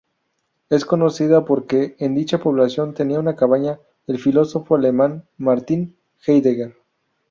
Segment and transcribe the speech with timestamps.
[0.71, 6.75] Es conocida porque en dicha población tenía una cabaña el filósofo alemán Martin Heidegger.